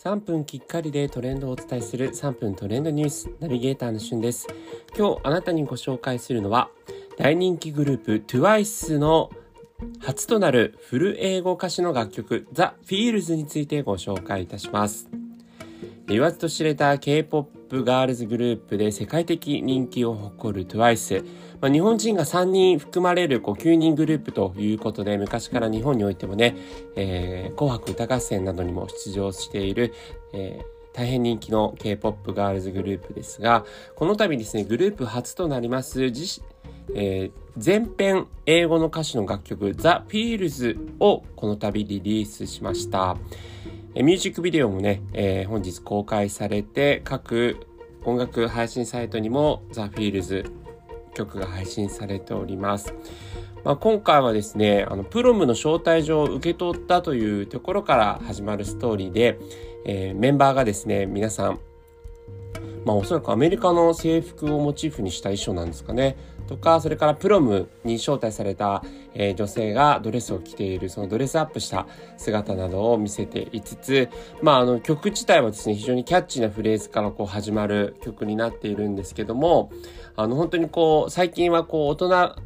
[0.00, 4.46] 3分きっかりでトレンドをお伝えする3分トレンドニュースナビゲーターのしゅんです。
[4.96, 6.70] 今日あなたにご紹介するのは
[7.16, 9.28] 大人気グループ TWICE の
[9.98, 15.08] 初となるフル英語歌詞の楽曲 The Feels についてご紹介いたします。
[16.06, 21.24] 言わずと知れた K-POP ガールズグループで世界的人気を誇る TWICE。
[21.60, 26.56] まあ、日本人が3人含まれるこう9人グループということで、昔から日本においてもね、
[26.96, 29.92] えー、紅白歌合戦などにも出場している、
[30.32, 33.64] えー大変人気の K-POP ガールズグループですが、
[33.94, 36.42] この度ですね、グループ初となります自、
[36.92, 43.16] えー、全編英語の歌詞の楽曲 The Feels をこの度リリースしました。
[43.94, 47.66] えミュージックビデオもね、えー、本日公開されて、各
[48.04, 50.44] 音楽配信サイトにも The Feels
[51.14, 52.94] 曲が配信されております。
[53.64, 59.38] まあ、今回はですね、あの、プロムの招待状を受け取ったというところから始まるストーリーで、
[59.84, 61.60] えー、メンバーがですね、皆さん、
[62.84, 66.16] まあおそらくアメリカの制服をモチーフにした衣装なんですかね。
[66.48, 68.82] とか、それからプロムに招待された、
[69.14, 74.08] えー、女性がドレスを着ている、そのドレスアップした姿などを見せていつつ、
[74.42, 79.70] まああの曲自体はですね、非常にキャッチーなフレーズからこう始まる曲になっているんですけども、
[80.16, 82.36] あの本当にこう、最近はこう大人、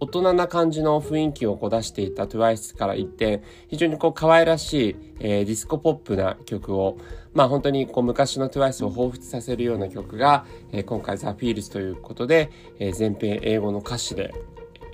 [0.00, 6.98] 大人な感じの雰囲気をこう出していた TWICE から一転、非常にこう可愛らしい、えー、ディスコポップな曲を、
[7.34, 14.32] まあ本当にこう昔の TWICE を彷彿させるような曲が、えー、今回 The Feels ということで、えー、全編英語の歌詞で、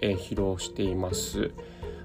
[0.00, 1.52] えー、披露しています。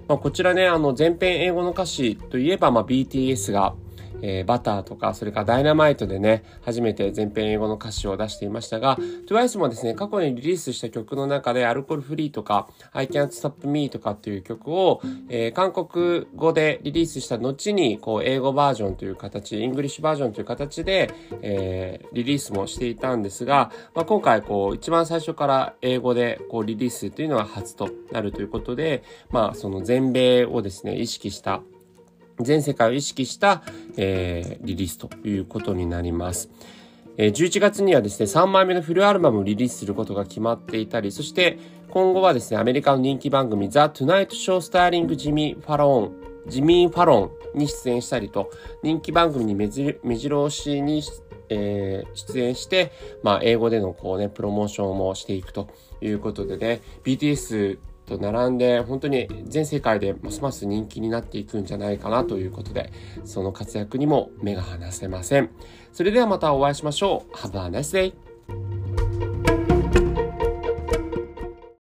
[0.10, 3.76] まあ、こちらね、あの全編英語の歌詞といえば、まあ、BTS が、
[4.22, 31.62] えー、 Butter とか、それからダイナマイトでね、初めて全編英語の歌詞を出していましたが、TWICE もですね、過去にリリースした曲の中で、アルコールフリーとか、I Can't Stop Me とかっていう曲を、えー、韓国語でリリースした後に、こう、英語バージョンという形、イングリッシュバージョンという形で、えー、リリースもしていたんですが、まあ、今回、こう、一番最初から英語で、こう、リリースというのは初となるということで、まあ、その全米をですね、意識した
[32.42, 33.64] 全世界を意識した、
[33.98, 36.50] えー、リリースということになります。
[37.18, 46.12] えー、11月にはですね、3枚目のフルアルバムをリリースすることが決まっていたり、そして今後はですね、アメリカの人気番組 The Tonight Show スターリングジミー・ファロン、
[46.48, 48.50] ジミー・ファロンに出演したりと、
[48.84, 51.04] 人気番組に目白押しに、
[51.50, 52.92] えー、出演して、
[53.24, 55.68] まあ、英語でのこうね、プロモーションもしていくと
[56.00, 62.92] いうことでね、BTS と並んで本当に全世界でますます人気になっていくんじゃないかなということで
[63.24, 65.50] その活躍にも目が離せません。
[65.94, 67.36] それではまたお会いしましょう。
[67.36, 68.29] Have a nice day